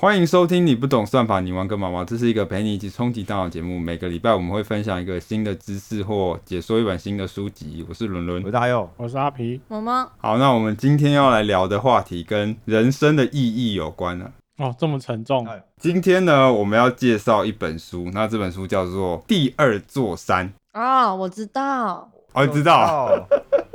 [0.00, 2.02] 欢迎收听《你不懂算法，你玩个毛毛》。
[2.04, 3.80] 这是一个陪你一起冲击大脑节目。
[3.80, 7.84] 每个礼拜我们会分享一个新的知识或解说一本新的书籍。
[7.88, 9.60] 我是伦伦我，是大佑，我是阿皮。
[9.66, 14.30] 毛毛，好，那我们今天要来聊的话题跟人生的意义有关了。
[14.58, 20.48] 哦，这么沉重，哎今天呢，我们要介绍一本书，那这本书叫做《第二座山》。
[20.80, 23.28] 哦，我知道，哦，知道，道，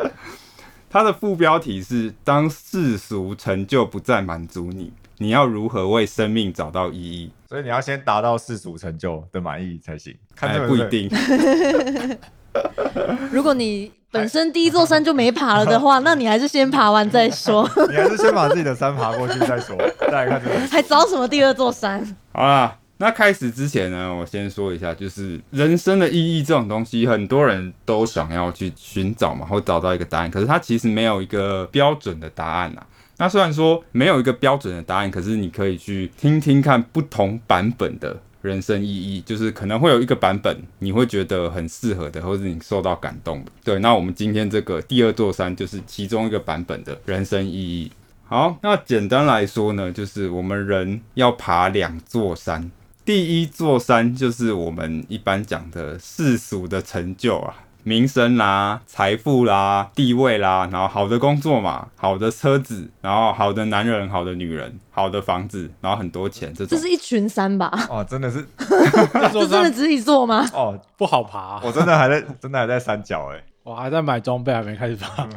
[0.89, 4.93] 它的副标题是“当世俗成就不再满足你，
[5.23, 10.13] 你要如何为生命找到意义所以你要先达到世俗成就的满意才行。”？
[10.35, 12.17] 看哎，这本书，不一定。
[13.31, 19.75] 如果你本身第一座山就没爬了的话，那你还是先爬完再说， 你还是先把自己的山爬过去再说，
[20.11, 20.67] 再来看。
[20.67, 22.15] 还找什么第二座山？
[22.31, 32.85] 好啦，那开始之前呢，我先说一下，就是人生的意义这种东西，很多人都想要去寻找嘛，或找到一个答案，可是它其实没有一个标准的答案啊。
[33.23, 43.51] 那虽然说没有一个标准的答案，可是你可以去听听看不同版本的人生意义，就是可能会有一个版本你会觉得很适合的，或者你受到感动的。
[43.63, 47.89] 对，那我们今天这个第二座山就是其中一个版本的人生意义。
[48.25, 52.69] 好，那简单来说呢，就是我们人要爬两座山。
[53.05, 66.77] 第一座山就是我们一般讲的世俗的成就啊，名声啦、财富啦、地位啦，然后好的工作嘛、好的车子，然后好的男人、好的女人、好的房子，然后很多钱这种。
[66.77, 67.69] 这是一群山吧？
[67.89, 70.49] 哦，真的是 这真的只是一座吗？
[70.53, 73.43] 哦，不好爬、我真的还在，真的还在山脚哎。
[73.63, 75.27] 我还在买装备，还没开始爬。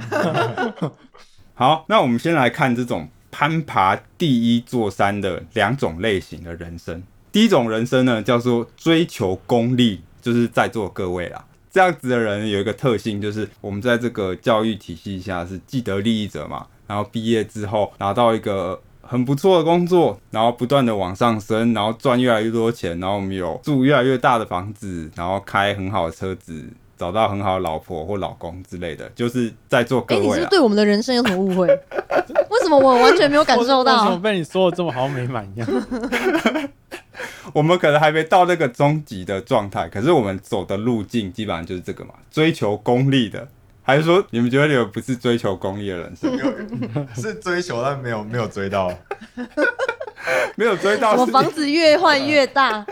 [1.55, 7.03] 好，那我们先来看这种攀爬第一座山的两种类型的人生。
[7.33, 11.45] 第一种人生呢，叫做追求功利，就是在座各位啦。
[11.77, 26.65] 这样子的人有一个特性，就是我们在这个教育体系下是既得利益者嘛，然后毕业之后拿到一个很不错的工作，然后不断的往上升，然后赚越来越多钱，然后我们有住越来越大的房子，然后开很好的车子，
[26.97, 30.47] 找到很好的老婆或老公之类的，就是在做各哎，你是不是。
[30.47, 31.67] 对我们的人生有什么误会？
[31.69, 34.17] 为什么我完全没有感受为什么到？
[34.17, 35.69] 被你说的这么好像没满一样？
[37.53, 43.49] 我们可能还没到那个终极的状态，可是我们走的路径基本上就是这个嘛，追求功利的。
[43.83, 46.29] 还是说你们觉得你们不是追求功利的人 生，
[47.15, 48.93] 是追求，但没有没有追到。
[50.57, 52.85] 没有追到 我房子越换越大，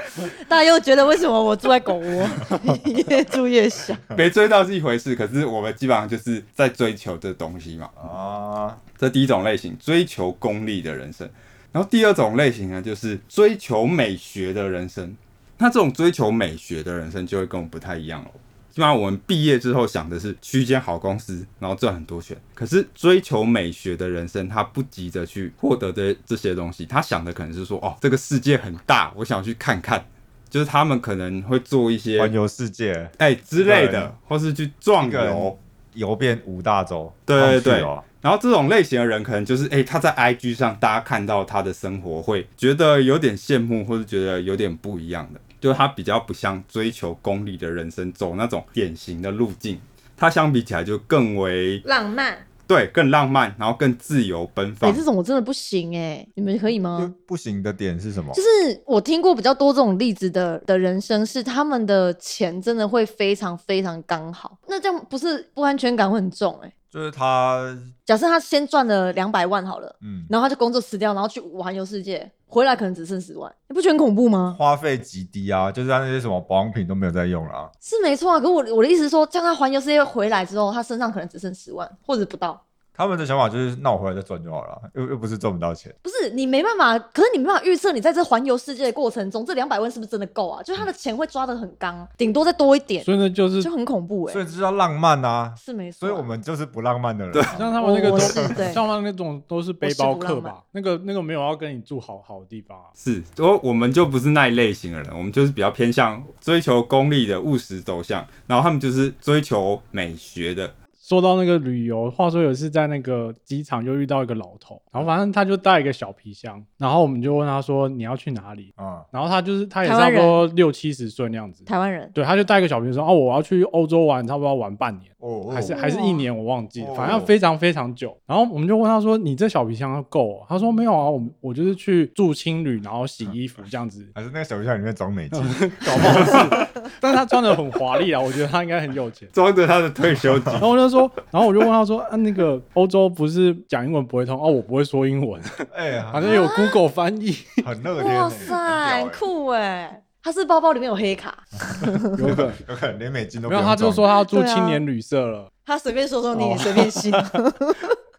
[0.48, 2.28] 大家又觉得为什么我住在狗窝，
[3.08, 3.92] 越住越小？
[4.16, 7.90] 没追到是一回事，可是我们基本上就是在追求这东西嘛。
[7.96, 11.28] 啊，这第一种类型，追求功利的人生。
[11.74, 15.16] 然后第二种类型呢，就是追求美学的人生。
[15.58, 18.30] 那这种追求美学的人生就会跟我们不太一样了。
[18.70, 22.36] 基本上我们毕业之后想的是去一间好公司，然后赚很多钱。
[22.54, 30.06] 可是追求美学的人生，他不急着去获得的这些东西，他想的可能是说，哦，这个世界很大，我想去看看。
[30.48, 35.58] 就是他们可能会做一些环游世界，哎、之类的，或是去撞个游。
[35.94, 37.12] 游遍五大洲。
[37.24, 49.78] 对对对哦然后这种类型的人，可能就是哎、他在 IG 上，大家看到他的生活，会觉得有点羡慕，或者觉得有点不一样的，就是他比较不像追求功利的人生，走那种典型的路径。
[50.16, 54.94] 他相比起来就更为浪漫，对更浪漫，然后更自由奔哎、放。
[54.94, 57.14] 这种我真的不行哎、你们可以吗？
[57.26, 58.32] 不行的点是什么？
[58.32, 74.54] 就是我听过比较多这种例子的的人生，是他们的钱真的会非常非常刚好，那这样不是不安全感会很重哎、就是他，假设他先赚了两百万好了，嗯，然后他就工作辞掉，然后去环游世界，回来可能只剩十万，你不觉得很恐怖吗？
[74.56, 77.68] 花费极低啊，就是他那些什么保养品都没有在用了啊。
[77.80, 82.64] 是没错啊，可我我的意思是说，这样他环游世界回来之后，他身上可能只剩十万或者不到。
[82.96, 85.92] 他们的想法就是，那我回来再赚就好了，又又不是赚不到钱。
[86.00, 90.62] 不是你没办法，可是你没办法预测你在这环游世界的过程中，这两百万是不是真的够啊？
[90.62, 95.52] 就是他的钱会抓得很刚，顶多再多一点，所以呢，就是就很恐怖哎、所以这叫浪漫啊。
[95.56, 96.00] 是没错啊。
[96.00, 97.32] 所以我们就是不浪漫的人。
[97.32, 100.62] 对像他们那个我都，是对像他们那种都是背包客我是不浪吧？
[100.70, 102.84] 那个那个没有要跟你住好好的地方啊。
[102.94, 110.72] 是，我我们就不是那一类型的人，我们就是比较偏向追求功利的务实走向，然后他们就是追求美学的。
[111.06, 125.13] 说到那个旅游，话说有一次在那个机场就遇到一个老头，然后反正他就带一个小皮箱，然后我们就问他说你要去哪里，啊，然后他就是他也差不多六七十岁那样子，台湾人，对，他就带一个小皮箱说哦我要去欧洲玩，差不多要玩半年。
[125.24, 128.14] 哦，还是哦还是一年，我忘记了，哦反正非常非常久。
[128.26, 135.40] 然后我们就问他说：“你这小皮箱够、哦？”他说：“没有啊，我我就是去住青旅，然后洗衣服这样子， 还是那个小皮箱里面装美金。
[135.86, 136.66] 搞不好是。”
[137.00, 139.26] 但是他穿的很华丽啊，我觉得他应该很有钱。
[139.32, 145.40] 装着他的退休金然，后我就说说，然后我就问他说，啊，那个欧洲不是讲英文不会通哦，我不会说英文，
[145.74, 147.34] 哎，反正有 Google 翻译，
[147.64, 150.03] 很乐天欸，哇塞，酷哎！
[150.24, 151.36] 他是包包里面有黑卡，
[152.18, 152.52] 有可能。
[152.68, 155.52] 有可能连美金都没有，他就装说他要住青年旅社了。
[155.66, 157.12] 他随便说说你哦也随便信。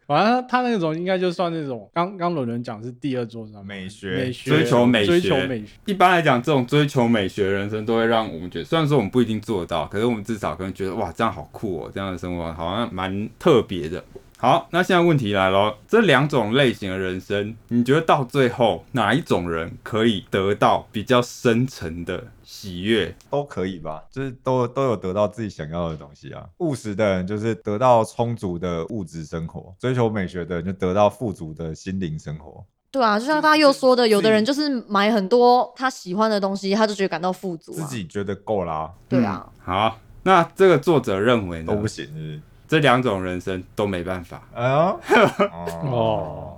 [0.07, 5.71] 反正他那种应该就算那种刚刚伦伦讲是第二座山美学美学追求美追学求美学。
[5.85, 14.03] 一般来讲，这种追求美学的人生都会让我们觉得，虽然说我们不一定做得到，可是我们至少可能觉得哇，这样好酷哦，这样的生活好像蛮特别的。
[14.37, 23.15] 好，那现在问题来了，这两种类型的人生，你觉得到最后哪一种人可以得到比较深层的喜悦？
[23.29, 26.45] 都可以吧，就是都都有得到自己想要的东西啊。
[26.57, 32.63] 务实的人就是得到充足的物质生活，追求美学的人就得到富足的心灵生活。
[32.91, 37.87] 对啊，就像他又说的，有的人就是买很多他喜欢的东西，他就觉得感到富足自啊。
[37.89, 41.79] 己觉得够啦，对啊，好，那这个作者认为呢都？
[41.79, 42.41] 不行是不是？
[42.67, 44.99] 这两种人生都没办法，哎呦，
[45.91, 46.57] 哦，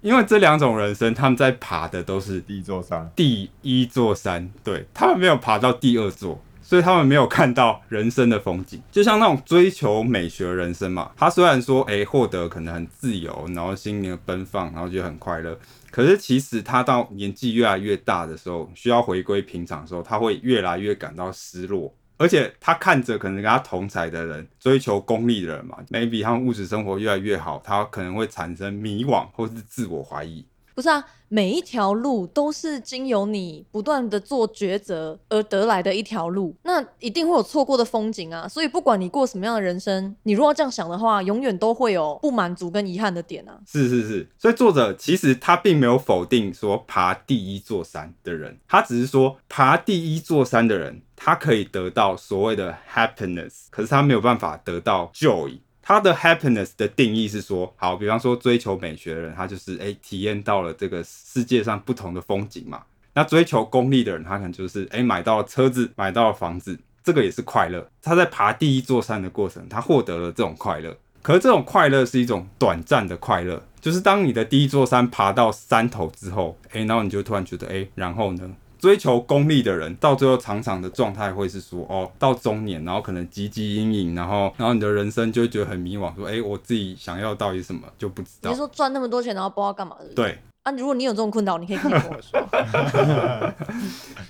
[0.00, 8.82] 因为这两种人生他们在爬的都是第一座山，第一座山，对他们没有爬到第二座，所以他们没有看到人生的风景。
[8.92, 15.58] 就像那种追求美学人生嘛，他虽然说诶获得可能很自由，然后心灵的奔放，然后觉得很快乐，
[15.90, 21.94] 可是其实他到年纪越来越大的时候，需要回归平常的时候，他会越来越感到失落。
[22.16, 30.46] 而且他看着可能跟他同才的人追求功利的人嘛，maybe 他们物质生活越来越好，他可能会产生迷惘或是自我怀疑。
[30.74, 38.48] 不是啊，每一条路都是经由你不断的做抉择而得来的一条路，那一定会有错过的风景啊。
[38.48, 43.58] 所以不管你过什么样的人生，你如果这样想的话，永远都会有不满足跟遗憾的点啊。
[43.66, 55.58] 是是是，所以作者其实他并没有否定说爬第一座山的人，他只是说爬第一座山的人，他可以得到所谓的 happiness，可是他没有办法得到 joy。
[55.86, 62.82] 他的 happiness 的定义是说，好，比方说追求美学的人，他就是诶体验到了这个世界上不同的风景嘛。
[63.12, 67.86] 那追求功利的人，他可能就是诶买到了车子，买到了房子，这个也是快乐。
[68.00, 70.96] 他在爬第一座山的过程，他获得了这种快乐。
[71.20, 78.50] 可是这种快乐是一种短暂的快乐，就是当你的第一座山爬到山头之后，诶，然后你就突然觉得，诶，然后呢？
[78.84, 88.56] 追求功利的人，到最后常常的状态会是说，哦，到中年，然后可能汲汲营营，然后，然后你的人生就会觉得很迷惘，说，诶，我自己想要到底什么就不知道你。
[88.58, 90.08] 说赚那么多钱，然后不知道干嘛的？
[90.14, 92.38] 对，啊，如果你有这种困扰，你可以可以跟我说，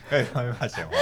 [0.08, 0.92] 可以帮你把钱花。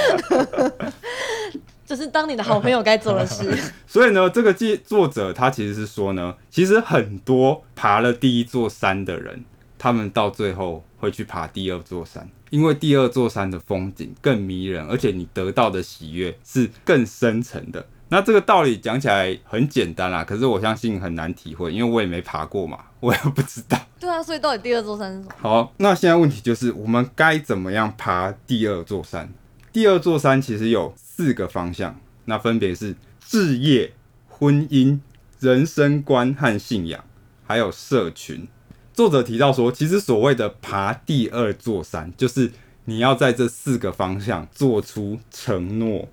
[1.84, 3.54] 这是当你的好朋友该做的事。
[3.86, 9.44] 所以呢，这个记作者他其实是说呢，其实很多爬了第一座山的人，
[9.82, 17.84] 他们到最后会去爬第二座山，因为第二座山的风景更迷人，而且你得到的喜悦是更深层的。
[18.08, 23.76] 那这个道理讲起来很简单啦，可是我相信很难体会，因为我也没爬过嘛， 我也不知道。
[23.98, 25.34] 对啊，所以到底第二座山是什么？
[25.40, 29.28] 好，那现在问题就是我们该怎么样爬第二座山？
[29.72, 33.92] 第二座山其实有四个方向，那分别是置业、
[34.28, 35.00] 婚姻、
[35.40, 37.04] 人生观和信仰，
[37.44, 38.46] 还有社群。
[38.94, 42.52] 作者提到说，其实所谓的爬第二座山，就是
[42.84, 46.08] 你要在这四个方向做出承诺。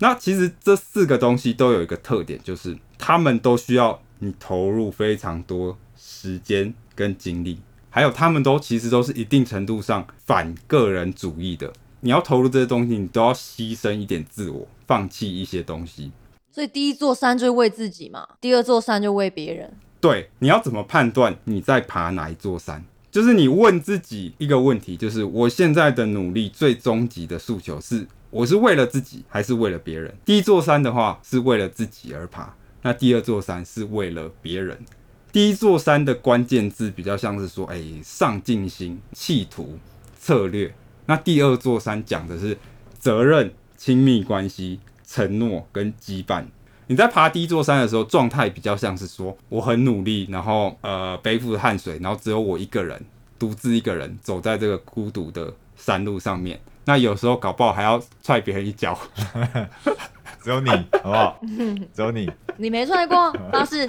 [0.00, 7.58] 那其实这四个东西都有一个特点，就是他们都需要你投入非常多时间跟精力，
[7.90, 11.72] 还有他们都其实都是一定程度上反个人主义的。
[12.00, 16.12] 你要投入这些东西，你都要牺牲一点自我，放弃一些东西。
[16.52, 19.72] 所以第一座山就是为自己嘛，第二座山就为别人。
[20.00, 22.84] 对，你要怎么判断你在爬哪一座山？
[23.10, 30.14] 就是你问自己一个问题，就是我现在的努力最终极的诉求是，我是为了自己还是为了别人？
[30.24, 34.78] 第一座山的话是为了自己而爬，那第二座山是为了别人。
[35.32, 39.78] 第一座山的关键字比较像是说，哎、上进心、企图、
[40.18, 40.72] 策略。
[41.06, 42.56] 那第二座山讲的是
[42.98, 46.44] 责任、亲密关系、承诺跟羁绊。
[46.88, 53.00] 你在爬第一座山的时候，状态比较像是说我很努力，然后呃背负着汗水，然后只有我一个人，
[53.38, 56.58] 独自一个人走在这个孤独的山路上面。
[56.86, 58.98] 那有时候搞不好还要踹别人一脚。
[60.42, 61.38] 只有你，好不好？
[61.94, 63.88] 只有你， 你没踹过，发誓。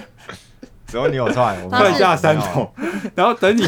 [0.85, 2.69] 只有你有踹，我踹下山头，
[3.15, 3.63] 然后等你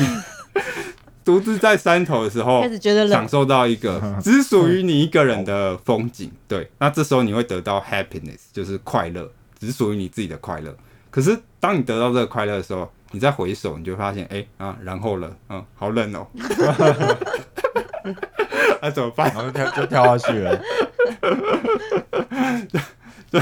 [1.23, 6.31] 独自在山头的时候开，始觉得冷，享受到一个 只属于你一个人的风景。
[6.47, 10.75] 对，那这时候你会得到 happiness，就是快乐，只属于你自己的快乐。
[11.09, 16.25] 可是当你得到这个快乐的时候，你再回首，你就会发现，哎、啊，然后了，嗯，好冷哦、
[18.81, 19.35] 那、怎么办然？
[19.35, 20.61] 后就跳就跳下去了。
[23.29, 23.41] 对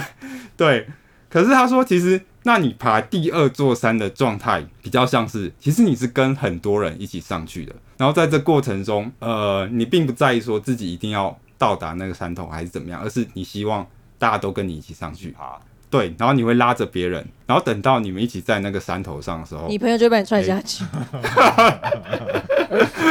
[0.58, 0.88] 对，
[1.30, 2.20] 可是他说，其实
[2.50, 13.86] 那你爬第二座山的状态比较像是，其实你是跟很多人一起上去的，然后在这过程中，呃，你并不在意说自己一定要到达那个山头还是怎么样，而是你希望
[14.18, 15.60] 大家都跟你一起上去，爬，
[15.92, 20.84] 对，然后你会拉着别人，然后等到你们一起在那个山头上的时候你，朋友就会把你踹下去。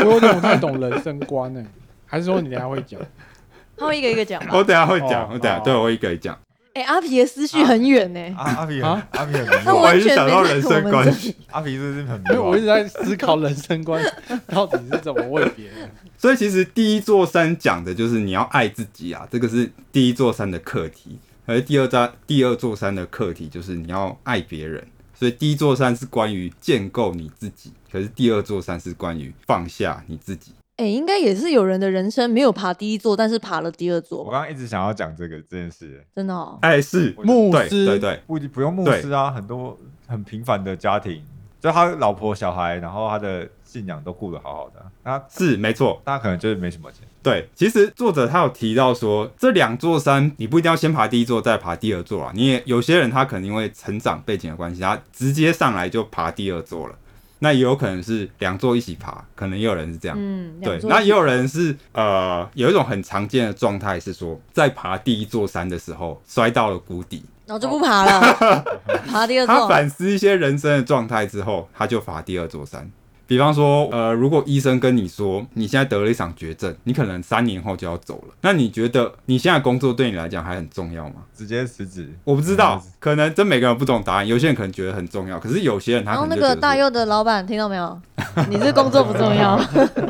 [0.04, 1.64] 我有点不太懂人生观呢，
[2.06, 3.00] 还是说你等下会讲？
[3.78, 4.64] 他会一个一个讲吧我。
[4.64, 6.36] 等下会讲，哦我等下哦对我一个一个讲。
[6.78, 12.60] 哎、阿皮的思绪很远呢、阿阿皮啊阿皮很他迷惑，我一直想到人生观这，阿皮是不是很迷因 为我一？
[12.60, 14.00] 直在思考人生观
[14.46, 15.90] 到底是怎么为别人。
[16.16, 21.18] 所以其实第一座山讲的就是你要爱自己啊，这个是第一座山的课题。
[21.46, 24.86] 而第二座第二座山的课题就是你要爱别人。
[25.18, 30.52] 所以第一座山是关于建构你自己，可是第二座山是关于放下你自己。
[30.78, 36.56] 哎、应该也是有人的人生没有爬第一座，但是爬了第二座，我刚刚一直想要讲这个这件事，真的哦。
[36.62, 37.12] 哎，是。
[37.18, 37.84] 牧师。
[37.84, 41.20] 对对，不不用牧师啊，很多很平凡的家庭，
[41.60, 46.00] 就他老婆小孩，然后他的信仰都顾得好好的，他是没错。
[46.04, 52.30] 他可能就是没什么钱，对，其实作者他有提到说，这两座山你不一定要先爬第一座再爬第二座啊。
[52.32, 56.94] 你也有些人他可能因为成长背景的关系，他直接上来就爬第二座了。
[57.40, 60.16] 那也有可能是两座一起爬，可能也有人是这样。
[60.18, 68.64] 嗯，对那也有人是呃，有一种很常见的状态是说，在爬第一座山的时候摔到了谷底，然后就不爬了，
[69.06, 69.68] 爬第二座他。
[69.68, 72.90] 反思一些人生的状态之后，他就爬第二座山。
[73.28, 81.16] 比方说，呃，如果医生跟你说你现在得了一场绝症，你可能三年后就要走了，那你觉得你现在工作对你来讲还很重要吗？
[81.36, 82.10] 直接辞职。
[82.24, 84.26] 我不知道，可能真每个人有不懂答案。
[84.26, 88.00] 有些人可能觉得很重要，可是有些人他然后那个大佑的老板听到没有？
[88.48, 89.60] 你这工作不重要，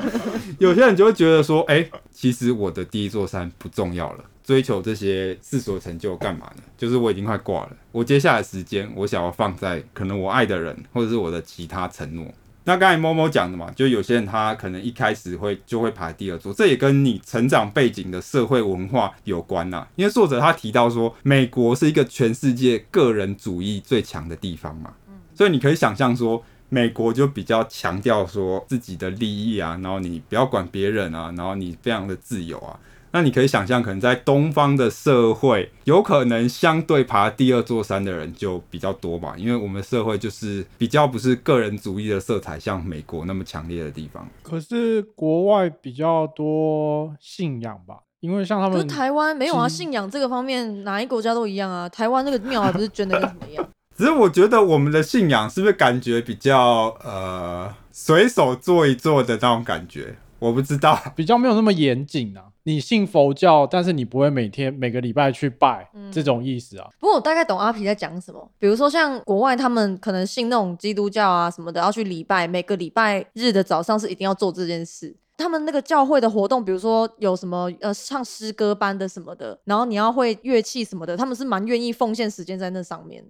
[0.60, 6.62] 有些人就会觉得说，哎、其实我的第一座山不重要了，追求这些世俗成就干嘛呢？
[6.78, 12.24] 就是我已经快挂了，我接下来的时间我想要放在可能我爱的人，或者是我的其他承诺。
[12.68, 24.92] 那刚才某某讲的嘛，就有些人他可能一开始会就会排第二座，这也跟你成长背景的社会文化有关呐、因为作者他提到说，美国是一个全世界个人主义最强的地方嘛，
[25.34, 32.78] 所以你可以想象说，美国就比较强调说自己的利益啊，然后你不要管别人啊，然后你非常的自由啊。
[33.10, 44.28] 那你可以想象，可能在东方的社会，有可能相对爬第二座山的人就比较多吧，因为我们社会就是比较不是个人主义的色彩像美国那么强烈的地方。
[44.42, 51.88] 可是国外比较多信仰吧，因为像他们可是台湾没有啊，信仰这个方面哪一国家都一样啊。
[51.88, 53.66] 台湾那个庙还不是捐的跟什么一样？
[53.96, 60.14] 只是我觉得我们的信仰是不是感觉比较呃随手做一做的那种感觉？
[60.38, 61.00] 我不知道。
[61.16, 62.44] 比较没有那么严谨啊。
[62.68, 66.86] 你信佛教，但是你不会每天每个礼拜去拜，嗯这种意思啊。
[67.00, 68.46] 不过我大概懂阿皮在讲什么。
[68.58, 75.16] 比如说像国外，他们可能信那种基督教啊什么的，要去礼拜，每个礼拜日的早上是一定要做这件事。
[75.38, 83.24] 他们那个教会的活动，比如说有什么呃唱诗歌班的什么的，然后你要会乐器什么的，他们是蛮愿意奉献时间在那上面。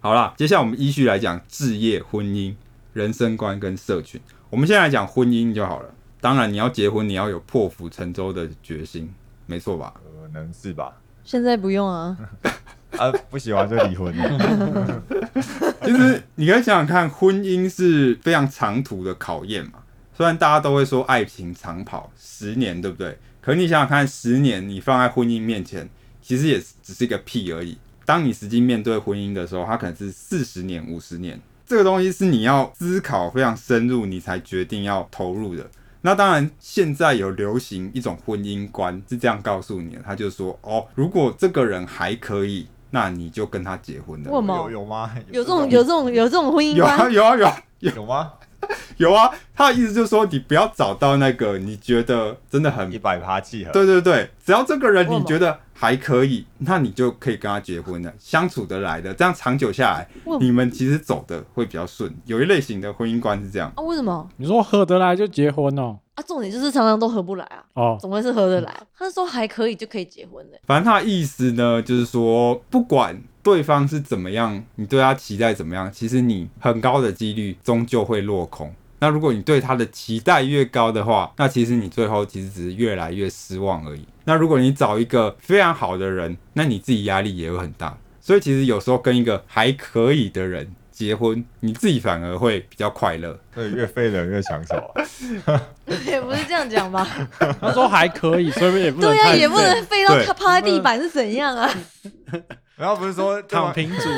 [0.00, 2.54] 好啦，接下来我们依序来讲置业、婚姻、
[2.94, 4.18] 人生观跟社群。
[4.48, 5.94] 我们先来讲婚姻就好了。
[6.24, 9.12] 当然，你要结婚，你要有破釜沉舟的决心，
[9.44, 9.92] 没错吧？
[10.22, 10.96] 可能是吧？
[11.22, 12.16] 现在不用啊，
[12.96, 14.10] 啊，不喜欢就离婚。
[15.84, 19.72] 其实你可以想想看，婚姻是非常长途的考验嘛。
[20.16, 23.18] 虽然大家都会说爱情长跑十年，对不对？
[23.42, 25.86] 可是你想想看，十年你放在婚姻面前，
[26.22, 27.76] 其实也只是一个屁而已。
[28.06, 35.68] 当你实际面对婚姻的时候，它可能是四十年、五十年，这个东西是你要思考非常深入，你才决定要投入的。
[36.06, 44.30] 那当然，现在有流行一种婚姻观是这样告诉你的，他就说哦，如果这个人还可以，那你就跟他结婚了。
[44.30, 45.10] 为什么有有吗？
[45.32, 48.32] 有这种有这种有这种婚姻有啊观，有啊有啊有吗？
[48.98, 53.72] 有啊，他的意思就是说，你不要找到那个你觉得真的很一百趴契合。
[53.72, 60.08] 对对对，只要这个人你觉得还可以，那你就可以跟他结婚了，相处得来的，这样长久下来
[60.40, 62.10] 你们其实走的会比较顺。
[62.24, 63.82] 有一类型的婚姻观是这样，啊？
[63.82, 65.98] 为什么你说合得来就结婚哦？
[66.14, 66.22] 啊？
[66.26, 68.72] 重点就是常常都合不来啊，哦，怎么会是合得来。
[68.96, 78.72] 他说还可以就可以结婚的，反正他的意思呢，就是说，不管对方是怎么样，你对他期待怎么样，其实你很高的几率终究会落空。
[78.98, 84.06] 那如果你对他的期待越高的话，那其实你最后其实只是越来越失望而已。
[84.24, 87.96] 那如果你找一个非常好的人，那你自己压力也会很大。
[88.20, 93.38] 所以其实有时候跟一个还可以的人结婚，你自己反而会比较快乐。
[93.54, 95.04] 对，越废人越抢手啊。
[96.06, 97.06] 也不是这样讲吧？
[97.60, 101.70] 他说还可以，所以也不能对呀、太也不能废到他趴在地板是怎样啊？
[102.76, 104.08] 然后不是说 躺平族，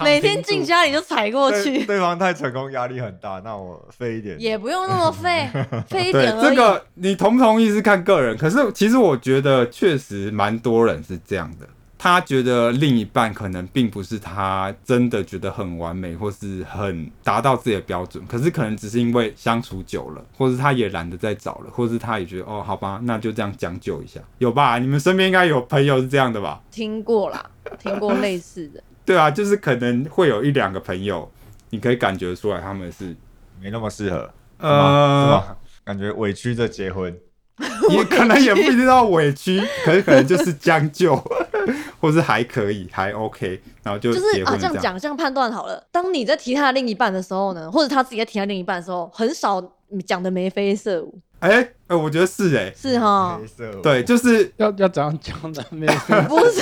[0.00, 4.36] 每天进家里就踩过去，对方太成功，压力很大，那我废一点。
[4.38, 5.48] 也不用那么废，
[5.90, 6.48] 废一点而已。
[6.48, 11.66] 这个你同不同意是看个人，可是其实我觉得确实蛮多人是这样的。
[11.96, 24.78] 他觉得另一半可能并不是他真的觉得很完美，或是很达到自己的标准，可是可能只是因为相处久了，或是他也懒得再找了，或是他也觉得哦，好吧，那就这样将就一下，有吧？
[24.78, 26.60] 你们身边应该有朋友是这样的吧？
[26.70, 28.82] 听过啦，听过类似的。
[29.06, 31.30] 对啊，就是可能会有一两个朋友，
[31.70, 33.14] 你可以感觉出来他们是
[33.60, 34.18] 没那么适合，
[34.60, 35.56] 是呃，吧？
[35.84, 37.14] 感觉委屈着结婚，
[37.90, 41.14] 也可能也不一定到委屈，可是可能就是将就，
[42.00, 44.76] 或是还可以，还 OK，然后就就是啊，这样。
[44.80, 45.82] 讲，这样判断好了。
[45.92, 49.62] 当你在提他的另一半的时候呢，或者他自己在提他另一半的时候，很少
[50.04, 53.40] 讲的眉飞色舞，哎、哎、我觉得是哎、是哈？
[53.82, 55.64] 对，就是要要怎样讲的？
[55.70, 55.86] 没
[56.28, 56.60] 不是，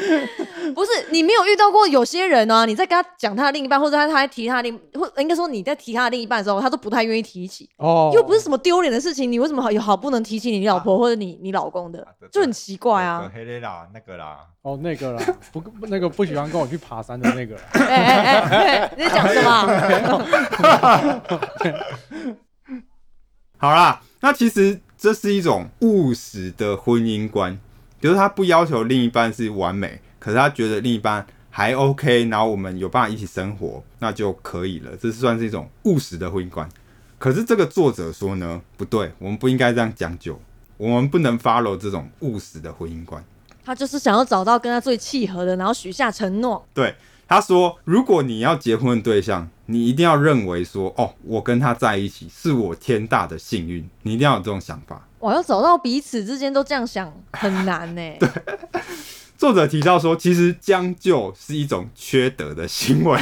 [0.74, 13.30] 不是，你没有遇到过有些人啊，你在跟他讲他的另一半，或者他他在提他的另，或应该说你在提他的另一半的时候，他都不太愿意提起，哦，又不是什么丢脸的事情，你为什么好有好不能提起你老婆或者你你老公的啊，就很奇怪啊。
[13.34, 20.26] 黑雷啦，那个啦，哦那个啦，不不那个不喜欢跟我去爬山的那个哎哎哎，你在讲什么？
[23.58, 24.00] 好啦。
[24.22, 27.58] 那其实这是一种务实的婚姻观，
[28.00, 34.90] 就是他不要求另一半是完美，可是他觉得另一半还 OK，然后我们有办法一起生活，那就可以了。
[34.96, 36.68] 这算是一种务实的婚姻观。
[37.18, 40.40] 可是这个作者说呢，不对，我们不应该这样讲究，
[40.78, 43.22] 我们不能 follow 这种务实的婚姻观。
[43.62, 46.66] 他就是想要找到跟他最契合的，然后许下承诺。
[46.72, 46.94] 对，
[47.30, 55.06] 他说，如果你要结婚的对象，你一定要认为说，哦，我跟他在一起是我天大的幸运，你一定要有这种想法。
[55.20, 58.02] 哇，要找到彼此之间都这样想很难呢。
[58.18, 58.28] 对
[59.38, 63.16] 作者提到说，其实将就是一种缺德的行为。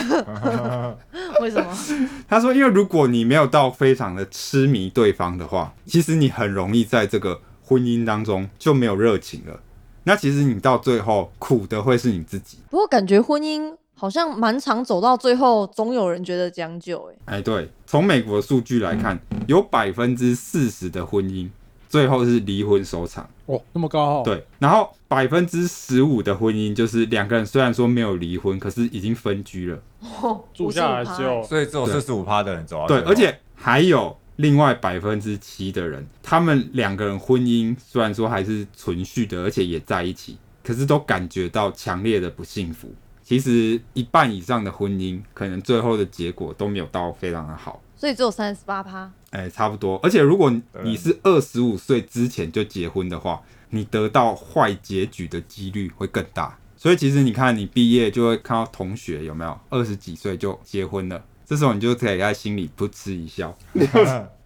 [1.42, 1.78] 为什么？
[2.26, 9.60] 他说，因为如果你没有到非常的痴迷对方的话，其实你很容易在这个婚姻当中就没有热情了。
[10.04, 12.56] 那其实你到最后苦的会是你自己。
[12.70, 17.10] 不过感觉婚姻好像蛮常走到最后，总有人觉得将就。
[17.24, 21.48] 哎，哎，对，从美国的数据来看，有百分之四十的婚姻
[21.88, 23.28] 最后是离婚收场。
[23.46, 29.82] 哦那么高哦，对，然后百分之十五的婚姻就是两个人虽然说没有离婚，可是已经分居了。
[30.22, 42.88] 哦住下来只有所以只有四十五趴的人走到对，而且还有另外百分之七的人，他们两个人婚姻虽然说还是存续的，而且也在一起，可是都感觉到强烈的不幸福。
[43.28, 47.78] 其实一半以上的婚姻，可能最后的结果都没有到非常的好。
[47.94, 49.12] 所以只有三十八趴。
[49.32, 50.00] 哎、差不多。
[50.02, 50.50] 而且如果
[50.82, 56.58] 你是二十五岁之前就结婚的话，你得到坏结局的几率会更大。
[56.74, 63.54] 所以其实你看，你毕业就会看到同学有没有二十几岁就结婚了，这时候你就可以在心里噗嗤一笑。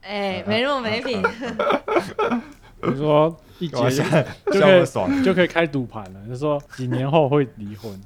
[0.01, 1.23] 哎，没那么没品。
[2.83, 3.77] 你说一结
[4.53, 5.23] 就可爽。
[5.23, 7.97] 就可以开赌盘了，就说几年后会离婚，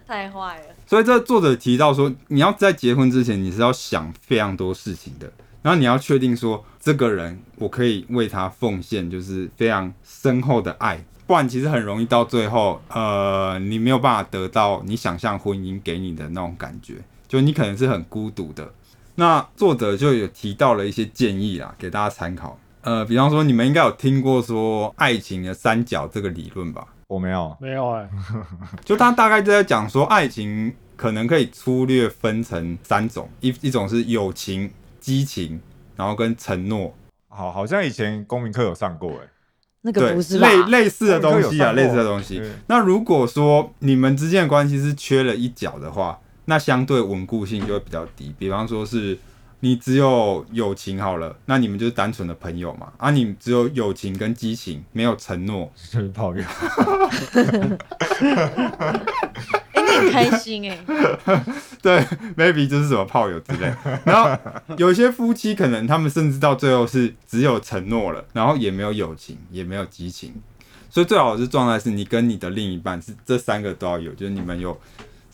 [0.06, 0.66] 太坏了。
[0.86, 16.96] 所以这作者提到说，你要在结婚之前，你是要想非常多事情的，然后你要确定说，这个人我可以为他奉献，就是非常深厚的爱，不然其实很容易到最后，呃，你没有办法得到你想象婚姻给你的那种感觉，
[17.28, 18.72] 就你可能是很孤独的。
[19.14, 22.58] 那作者就有提到了一些建议啦，给大家参考。
[22.80, 26.84] 呃，比方说，你们应该有听过说爱情的三角这个理论吧？
[27.12, 28.08] 我没有，没有哎、
[28.82, 35.60] 就他大概就在讲说，爱情可能可以粗略分成三种，一一种是友情、激情，
[35.94, 36.94] 然后跟承诺，
[37.28, 39.28] 好，好像以前公民课有上过，哎，
[39.82, 40.48] 那个不是吧？
[40.48, 42.42] 类类似的东西啊，类似的东西。
[42.68, 48.34] 那如果说你们之间的关系是缺了一角的话，那相对稳固性就会比较低。
[48.38, 49.18] 比方说是
[49.64, 52.92] 你只有友情好了，那你们就是单纯的朋友嘛。
[52.96, 56.42] 啊，你只有友情跟激情，没有承诺，就是炮友。
[59.72, 60.76] 哎，你很开心哎。
[61.80, 62.00] 对
[62.36, 63.72] ，maybe 就是什么炮友之类。
[64.04, 64.36] 然后
[64.76, 70.34] 有些夫妻可能他们甚至到最后是只有承诺了，然后也没有友情，也没有激情。
[70.90, 74.76] 所以最好的状态是你跟你的另一半是这三个都要有，就是你们有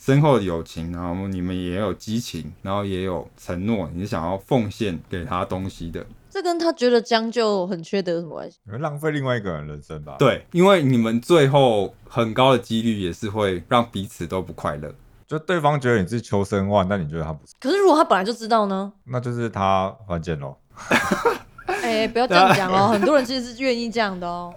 [0.09, 6.03] 深厚的友情，然后你们也有激情，然后也有承诺，你是想要奉献给他东西的。
[6.31, 8.57] 这跟他觉得将就很缺德有什么关系？
[8.65, 14.91] 你会浪费另外一个人人生吧？，对，因为你们最后很高的几率也是会让彼此都不快乐。
[15.27, 18.91] 就对方觉得你是求生万，但你觉得他不是，可是如果他本来就知道呢？
[19.05, 20.57] 那就是他犯贱喽。
[21.83, 24.55] 哎，不要这样讲哦，很多人其实是愿意这样的哦。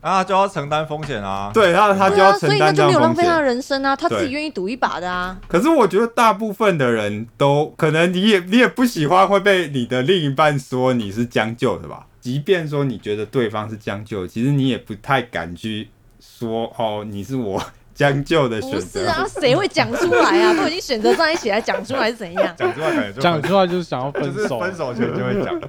[0.00, 3.42] 啊，就要承担风险啊。，对他他就对啊，所要承以那就担这样风没有浪费他的。
[3.42, 5.38] 人生啊，他自己愿意赌一把的啊。
[5.48, 12.06] 可是我觉得大部分的人都可能你也你也不喜欢会被你的另一半说你是将就的吧？
[12.20, 15.88] 即便说你觉得对方是将就，其实你也不太敢去
[16.20, 17.62] 说哦，你是我
[17.98, 19.00] 将就的选不择。
[19.00, 20.54] 是啊，谁会讲出来啊？
[20.54, 22.44] 都已经选择在一起，还讲出来是怎样？
[22.56, 25.60] 讲出来感觉就讲出来就是想要分手，就是分手前就会讲。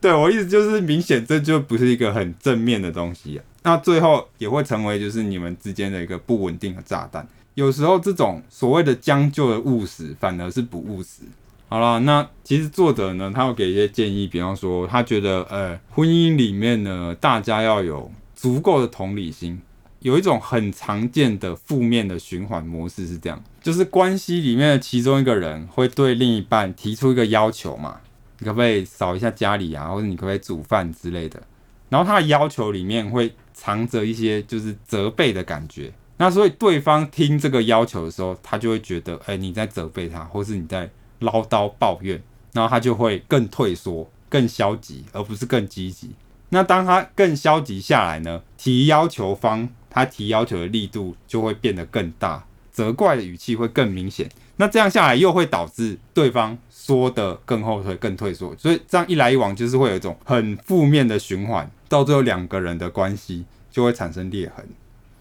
[0.00, 7.28] 对我意思就是，明显这就不是一个很正面的东西、啊，那最后也会成为就是你们之间的一个不稳定的炸弹。
[7.52, 11.20] 有时候这种所谓的将就的务实，反而是不务实。
[11.68, 19.60] 好了，那其实作者呢，他有给一些建议，比方说，他觉得，呃，婚姻里面呢，大家要有足够的同理心。
[20.04, 27.98] 有一种很常见的负面的循环模式是这样，就是关系里面的其中一个人会对另一半提出一个要求嘛，
[28.38, 31.42] 你可不可以扫一下家里啊，或者你可不可以煮饭之类的？
[31.88, 35.90] 然后他的要求里面会藏着一些就是责备的感觉。
[36.18, 40.90] 那所以对方听这个要求的时候，他就会觉得，哎、你在责备他，或是你在
[41.20, 46.10] 唠叨抱怨，然后他就会更退缩、更消极，而不是更积极。
[46.50, 54.28] 那当他更消极下来呢，提要求方他提要求的力度就会变得更大，责怪的语气会更明显。
[54.56, 64.66] 那这样下来又会导致对方缩得更后退、更退缩，所以这样一来一往就是会有一种很负面的循环，到最后两个人的关系就会产生裂痕。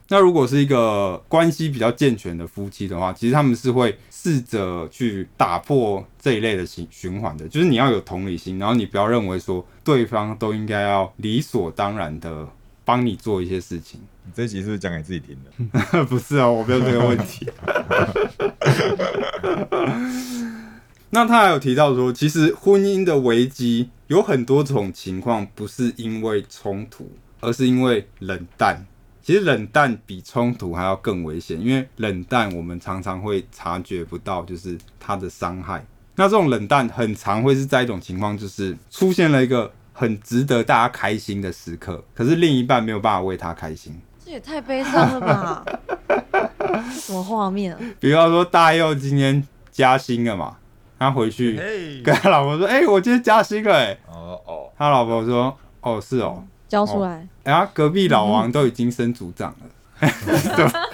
[0.09, 12.47] 那如果是一个关系比较健全的夫妻的话，其实他们是会试着去打破这一类的循循环的，就是你要有同理心，然后你不要认为说对方都应该要理所当然的
[12.83, 13.99] 帮你做一些事情。
[14.25, 16.03] 你这集是不是讲给自己听的？
[16.05, 17.49] 不是啊，我没有这个问题。
[21.09, 28.85] 那他还有提到说，其实婚姻的危机有很多种情况，不是因为冲突，而是因为冷淡。
[29.21, 35.85] 其实冷淡比冲突还要更危险，因为冷淡我们常常会察觉不到，就是它的伤害。
[36.15, 43.95] 那这种冷淡很常会是在一种情况，就是出现了一个很值得大家开心的时刻，可是另一半没有办法为他开心。
[44.25, 45.65] 这也太悲伤了吧！
[46.59, 47.79] 这什么画面啊？
[47.99, 50.55] 比方说大佑今天加薪了嘛，
[50.97, 56.43] 他回去跟他老婆说：“哎、我今天加薪了。”哎，哦哦，他老婆说：“哦，是哦。
[56.67, 57.27] 交出来！
[57.43, 59.67] 哎，他隔壁老王都已经升组长了。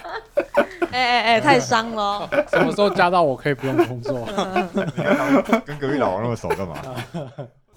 [0.91, 2.29] 哎哎哎，太伤了哦！
[2.49, 4.25] 什么时候加到我可以不用工作？
[5.65, 6.75] 跟隔壁老王那么熟干嘛？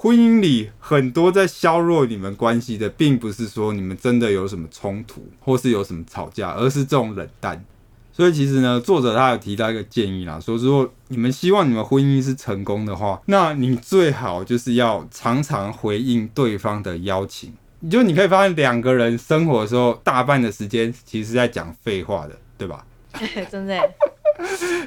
[0.02, 7.64] 婚姻里很多在削弱你们关系的，并不是说你们真的有什么冲突，或是有什么吵架，而是这种冷淡。
[8.12, 17.54] 所以其实呢，作者他有提到一个建议啦，说如果你们希望你们婚姻是成功的话，那你最好就是要常常回应对方的邀请。
[17.88, 22.84] 就你可以发现，两个人生活的时候，大半的时间其实是在讲废话的，对吧？
[23.12, 23.94] 哎真的耶，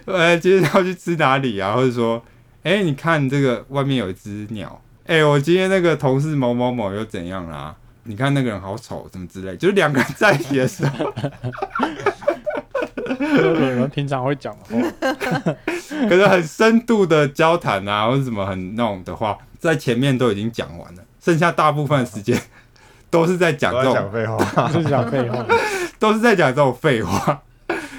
[0.04, 1.74] 呃，今天要去吃哪里啊？
[1.74, 2.22] 或者说，
[2.64, 11.12] 哎、你看这个外面有一只鸟，哎、我今天那个同事某某某又怎样啦、你看那个人好丑，什么之类，就是两个人在一起的时候，
[13.06, 15.54] 就是我们平常会讲的话，
[16.10, 22.42] 可是很深度的交谈啊，或者什么很那种的话，在前面都已经讲完了，剩下大部分的时间
[23.12, 24.70] 都是在讲都这种废话。
[24.74, 25.46] 就是讲废话。
[26.00, 27.42] 都是在讲这种废话。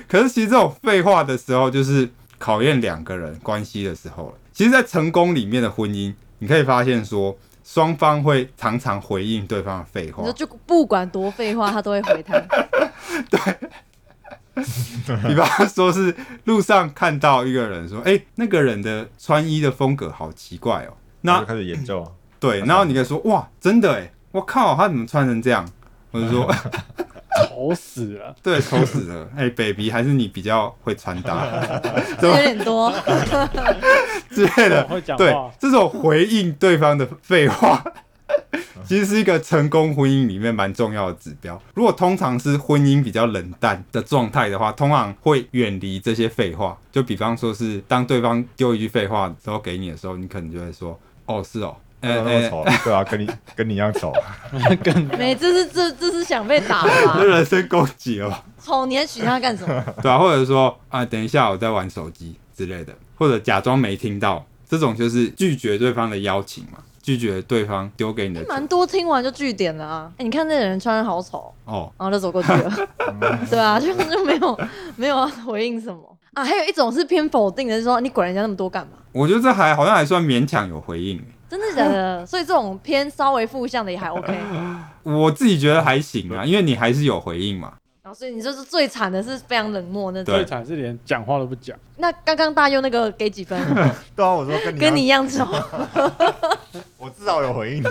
[0.09, 4.35] 可是其实这种废话的时候，就是考验两个人关系的时候了。
[4.53, 10.33] 其实，在成功里面的婚姻，你可以发现说，双方会常常回应对方的废话你说。
[10.33, 12.39] 就不管多废话，他都会回他。
[13.31, 13.57] 对
[15.29, 22.07] 比方说是路上看到一个人说：“哎、那个人的穿衣的风格好奇怪哦。”那就开始研究，
[22.41, 25.69] 对，然后你可以说：“哇，真的哎，我靠，他怎么穿成这样？”
[26.11, 26.51] 或者说
[27.37, 29.29] 丑死了！：“对，丑死了。
[29.37, 31.47] 哎、b a b y 还是你比较会穿搭
[32.21, 32.93] 这有点多，
[34.31, 37.83] 之类的。”对，，这种回应对方的废话，
[38.85, 41.61] 其实是一个成功婚姻里面蛮重要的指标。
[41.75, 46.77] 如果通常是婚姻比较冷淡的状态的话，通常会远离这些废话。
[46.93, 54.13] 就比方说是当对方丢一句废话之后给你的时候，你可能就会说：“哦，是哦，那么丑，对啊， 跟你跟你一样丑。
[55.19, 57.25] 没，这是这这是想被打吧这？
[57.27, 59.85] 人身攻击哦，丑，你还娶她干什么？
[60.03, 70.11] 对啊，或者说啊，等一下我在玩手机之类的，或者假装没听到，这种就是拒绝对方的邀请嘛，拒绝对方丢给你的球蛮多听完就据点了啊！
[70.19, 71.93] 哎，你看那个人穿的好丑，哦。
[71.99, 72.73] 然后就走过去了。
[73.49, 74.61] 对啊，就就没有
[74.97, 76.45] 没有要回应什么啊。
[76.45, 78.95] 还有一种是偏否定的，是说你管人家那么多干嘛？
[79.13, 82.25] 我觉得这还好像还算勉强有回应，真真的假的？
[82.27, 84.39] 所以这种偏稍微负向的也还 OK。
[85.03, 87.75] 我自己觉得还行啊，因为你还是有回应嘛。
[88.03, 90.35] 然后所以你就是最惨的是非常冷漠那种。
[90.35, 91.77] 最惨是连讲话都不讲。
[91.97, 93.61] 那刚刚大佑那个给几分？
[94.15, 95.45] 对啊，我说跟你跟你一样丑。
[96.99, 97.87] 我至少有回应你。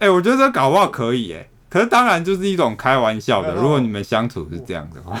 [0.00, 3.54] 哎、我觉得这搞不好可以哎、可是当然就是一种开玩笑的。
[3.54, 5.18] 如果你们相处是这样的话，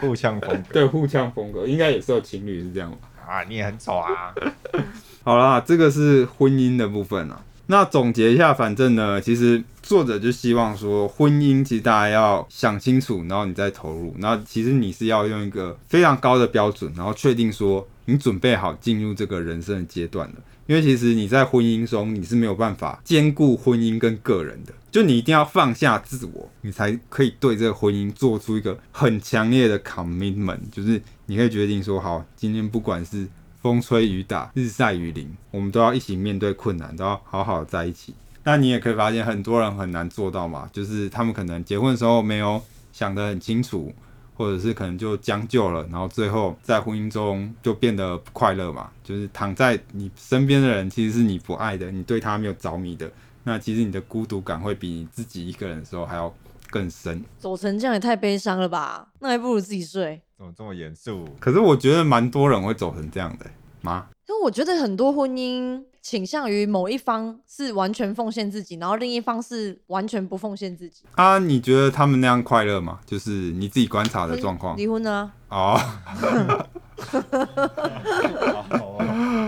[0.00, 2.98] 互相风格对互相风格，应该也是有情侣是这样吧。
[3.28, 4.34] 啊，你也很丑啊。
[5.22, 7.44] 好啦，这个是婚姻的部分啊。
[7.66, 14.14] 那总结一下，反正呢，其实作者就希望说，婚姻其实大家要想清楚，然后你再投入。
[14.20, 20.36] 那其实你是要用一个非常高的标准，然后确定说你准备好进入这个人生的阶段了。
[20.66, 33.28] 因为其实你在婚姻中你是没有办法兼顾婚姻跟个人的，就你一定要放下自我，你才可以对这个婚姻做出一个很强烈的 commitment，就是你可以决定说，好，今天不管是
[33.60, 38.14] 风吹雨打、日晒雨淋，我们都要一起面对困难，都要好好在一起。
[38.44, 42.58] 那你也可以发现，很多人很难做到嘛，就是他们可能结婚的时候没有
[42.92, 43.92] 想得很清楚，
[44.34, 48.90] 或者是可能就将就了，然后最后在婚姻中就变得不快乐嘛。
[49.04, 53.12] 就是躺在你身边的人其实是你不爱的，你对他没有着迷的，
[53.44, 56.34] 那其实你的孤独感会比你自己一个人的时候还要
[56.70, 57.22] 更深。
[57.38, 59.08] 走成这样也太悲伤了吧？
[59.18, 60.22] 那还不如自己睡。
[60.38, 61.28] 怎么这么严肃？
[61.40, 63.46] 可是我觉得蛮多人会走成这样的、
[63.80, 64.06] 妈。
[64.28, 71.02] 因为我觉得很多婚姻倾向于某一方是完全奉献自己，然后另一方是完全不奉献自己。
[71.16, 73.00] 啊，你觉得他们那样快乐吗？
[73.04, 75.74] 就是你自己观察的状况离婚呢啊？
[75.74, 76.66] 哦。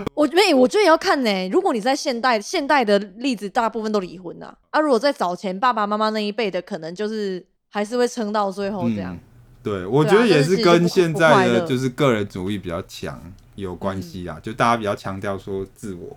[0.14, 1.48] 我没，我觉得也要看呢。
[1.50, 4.80] 如果你在现代，现代的例子大部分都离婚了啊。
[4.80, 9.14] 如果在早前爸爸妈妈那一辈的，可能就是还是会撑到最后这样。
[9.14, 9.20] 嗯
[9.62, 13.20] 对，我觉得也是跟现在的就是个人主义比较强
[13.56, 16.16] 有关系啊，就大家比较强调说自我，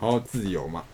[0.00, 0.84] 然后自由嘛。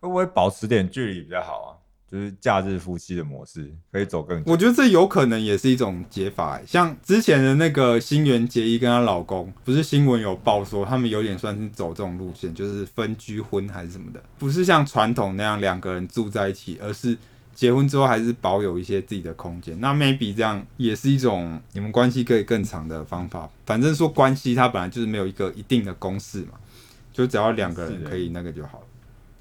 [0.00, 1.70] 会不会保持点距离比较好啊？
[2.08, 4.52] 就是假日夫妻的模式，可以走更久。
[4.52, 17.18] 我觉得这有可能也是一种解法欸、像之前的那个新垣结衣跟她老公，不是新闻有报说他们有点算是走这种路线，就是分居婚还是什么的，不是像传统那样两个人住在一起，而是
[17.56, 19.80] 结婚之后还是保有一些自己的空间。
[19.80, 23.50] 那 maybe 这样也是一种你们关系可以更长的方法。
[23.64, 26.52] 反正说关系它本来就是没有一个一定的公式嘛，
[27.12, 28.84] 就只要两个人可以那个就好了。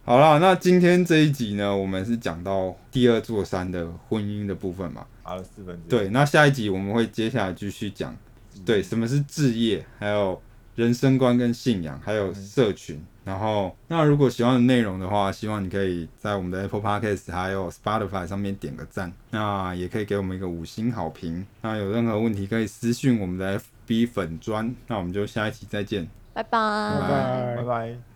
[0.06, 5.06] 好了，那今天这一集呢，我们是讲到第二座山的婚姻的部分嘛。
[5.24, 5.90] 爬了四分之。
[5.90, 8.16] 对，那下一集我们会接下来继续讲，
[8.64, 10.40] 对，什么是置业，还有
[10.76, 13.04] 人生观跟信仰，还有社群。
[13.24, 21.44] 然后，那如果喜欢的内容的话，希望你可以在我们的 Apple Podcast 还有 Spotify 上面点个赞，那也可以给我们一个五星好评。
[21.62, 24.76] 那有任何问题可以私讯我们的 FB 粉砖。
[24.86, 26.08] 那我们就下一期再见。
[26.34, 26.60] 拜拜。
[27.02, 28.15] 拜拜拜拜。